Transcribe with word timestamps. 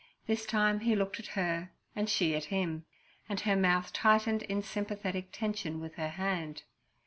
This 0.25 0.47
time 0.47 0.79
he 0.79 0.95
looked 0.95 1.19
at 1.19 1.27
her 1.37 1.69
and 1.95 2.09
she 2.09 2.35
at 2.35 2.45
him, 2.45 2.85
and 3.29 3.39
her 3.41 3.55
mouth 3.55 3.93
tightened 3.93 4.41
in 4.41 4.63
sympathetic 4.63 5.29
tension 5.31 5.79
with 5.79 5.93
her 5.93 6.09
hand. 6.09 6.63